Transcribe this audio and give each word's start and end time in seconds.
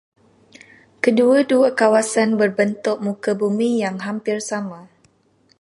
Kedua-dua 1.03 1.69
kawasan 1.81 2.29
berbentuk 2.41 2.97
muka 3.07 3.31
bumi 3.41 3.69
yang 3.85 3.97
hampir 4.05 4.37
sama. 4.49 4.81